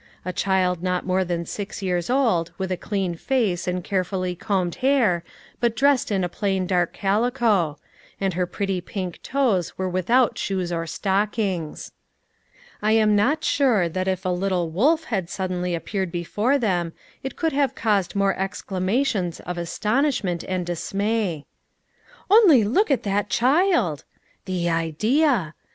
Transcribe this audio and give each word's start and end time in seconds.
A 0.25 0.33
child 0.33 0.81
not 0.81 1.05
more 1.05 1.23
than 1.23 1.45
six 1.45 1.83
years 1.83 2.09
old, 2.09 2.53
with 2.57 2.71
a 2.71 2.75
clean 2.75 3.13
face, 3.13 3.67
and 3.67 3.83
carefully 3.83 4.33
combed 4.35 4.73
hair, 4.81 5.23
but 5.59 5.75
dressed 5.75 6.09
in 6.11 6.23
a 6.23 6.27
plain 6.27 6.65
dark 6.65 6.91
calico; 6.91 7.77
and 8.19 8.33
her 8.33 8.47
pretty 8.47 8.81
pink 8.81 9.21
toes 9.21 9.77
were 9.77 9.87
with 9.87 10.09
out 10.09 10.39
shoes 10.39 10.71
or 10.71 10.87
stockings. 10.87 11.91
I 12.81 12.93
am 12.93 13.15
not 13.15 13.43
sure 13.43 13.87
that 13.89 14.07
if 14.07 14.25
a 14.25 14.29
little 14.29 14.71
wolf 14.71 15.03
had 15.03 15.29
suddenly 15.29 15.75
appeared 15.75 16.11
before 16.11 16.57
them, 16.57 16.93
it 17.21 17.35
could 17.35 17.53
have 17.53 17.75
caused 17.75 18.15
more 18.15 18.35
exclamations 18.35 19.39
of 19.41 19.59
astonishment 19.59 20.43
and 20.47 20.65
dismay." 20.65 21.45
Only 22.31 22.63
look 22.63 22.89
at 22.89 23.03
that 23.03 23.29
child!" 23.29 24.03
The 24.45 24.67
idea! 24.67 25.53